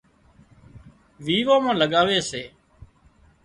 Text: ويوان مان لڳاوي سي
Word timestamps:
ويوان 1.23 1.59
مان 1.63 1.75
لڳاوي 1.81 2.19
سي 2.29 2.41